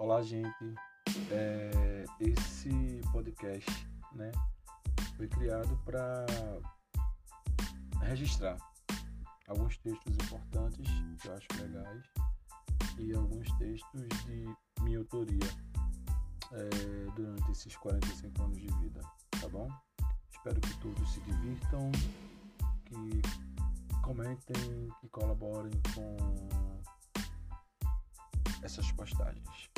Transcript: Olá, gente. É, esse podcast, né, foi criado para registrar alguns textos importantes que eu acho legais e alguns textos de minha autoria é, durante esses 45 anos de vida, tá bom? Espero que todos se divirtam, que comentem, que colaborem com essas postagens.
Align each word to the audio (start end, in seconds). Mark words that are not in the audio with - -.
Olá, 0.00 0.22
gente. 0.22 0.74
É, 1.30 2.06
esse 2.18 3.02
podcast, 3.12 3.70
né, 4.14 4.32
foi 5.14 5.28
criado 5.28 5.78
para 5.84 6.24
registrar 8.04 8.56
alguns 9.46 9.76
textos 9.76 10.14
importantes 10.14 10.86
que 11.20 11.28
eu 11.28 11.34
acho 11.34 11.46
legais 11.60 12.02
e 12.98 13.12
alguns 13.12 13.46
textos 13.58 14.08
de 14.24 14.48
minha 14.80 15.00
autoria 15.00 15.50
é, 16.52 17.10
durante 17.14 17.52
esses 17.52 17.76
45 17.76 18.42
anos 18.42 18.58
de 18.58 18.68
vida, 18.78 19.02
tá 19.38 19.50
bom? 19.50 19.68
Espero 20.32 20.58
que 20.62 20.78
todos 20.78 21.12
se 21.12 21.20
divirtam, 21.20 21.92
que 22.86 23.20
comentem, 24.02 24.88
que 24.98 25.08
colaborem 25.10 25.78
com 25.94 26.40
essas 28.62 28.90
postagens. 28.92 29.70